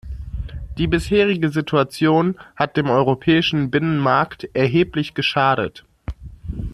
[0.79, 5.85] Die bisherige Situation hat dem europäischen Binnenmarkt erheblich geschadet.